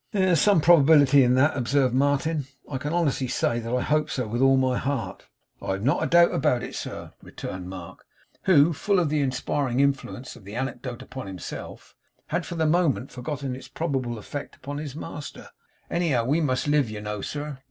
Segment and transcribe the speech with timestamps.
[0.13, 2.47] 'There's some probability in that,' observed Martin.
[2.67, 5.27] 'I can honestly say that I hope so, with all my heart.'
[5.61, 8.03] 'I've not a doubt about it, sir,' returned Mark,
[8.45, 11.93] who, full of the inspiriting influence of the anecodote upon himself,
[12.29, 15.49] had for the moment forgotten its probable effect upon his master;
[15.87, 17.59] 'anyhow, we must live, you know, sir.